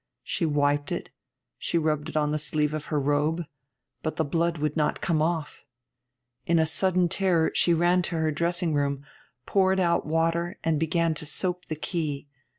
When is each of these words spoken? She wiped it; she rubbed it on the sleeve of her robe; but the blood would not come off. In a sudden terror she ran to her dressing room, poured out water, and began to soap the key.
She 0.23 0.47
wiped 0.47 0.91
it; 0.91 1.11
she 1.59 1.77
rubbed 1.77 2.09
it 2.09 2.17
on 2.17 2.31
the 2.31 2.39
sleeve 2.39 2.73
of 2.73 2.85
her 2.85 2.99
robe; 2.99 3.45
but 4.01 4.15
the 4.15 4.25
blood 4.25 4.57
would 4.57 4.75
not 4.75 4.99
come 4.99 5.21
off. 5.21 5.63
In 6.47 6.57
a 6.57 6.65
sudden 6.65 7.07
terror 7.07 7.51
she 7.53 7.75
ran 7.75 8.01
to 8.09 8.15
her 8.15 8.31
dressing 8.31 8.73
room, 8.73 9.05
poured 9.45 9.79
out 9.79 10.07
water, 10.07 10.57
and 10.63 10.79
began 10.79 11.13
to 11.13 11.25
soap 11.27 11.65
the 11.65 11.75
key. 11.75 12.27